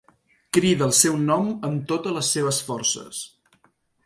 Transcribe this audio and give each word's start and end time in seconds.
Crida 0.57 0.83
el 0.85 0.95
seu 0.99 1.19
nom 1.27 1.51
amb 1.69 1.83
totes 1.93 2.17
les 2.19 2.33
seves 2.37 2.63
forces. 2.71 3.23